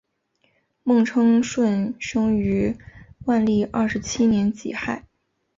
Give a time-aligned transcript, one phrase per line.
[0.81, 2.75] 孟称舜生于
[3.27, 5.05] 万历二十七年己亥。